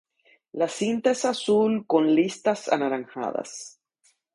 La 0.61 0.67
cinta 0.75 1.11
es 1.11 1.23
azul 1.25 1.77
con 1.85 2.11
listas 2.15 2.67
anaranjadas. 2.69 3.57